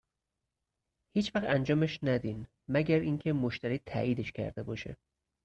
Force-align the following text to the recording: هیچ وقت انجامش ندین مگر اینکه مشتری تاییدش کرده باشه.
هیچ 1.15 1.35
وقت 1.35 1.45
انجامش 1.45 1.99
ندین 2.03 2.47
مگر 2.69 2.99
اینکه 2.99 3.33
مشتری 3.33 3.77
تاییدش 3.77 4.31
کرده 4.31 4.63
باشه. 4.63 4.97